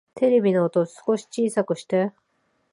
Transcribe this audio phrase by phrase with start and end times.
[0.15, 2.11] テレビの音、少し小さくして